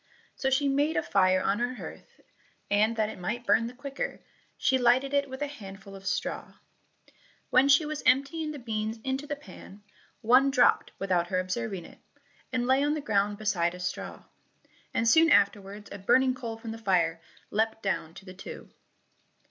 [0.35, 2.19] So she made a fire on her hearth,
[2.71, 4.19] and that it might burn the quicker,
[4.57, 6.55] she lighted it with a handful of straw.
[7.51, 9.83] When she was emptying the beans into the pan,
[10.21, 11.99] one dropped without her observing it,
[12.51, 14.23] and lay on the ground beside a straw,
[14.91, 17.21] and soon afterwards a burning coal from the fire
[17.51, 18.71] leapt down to the two.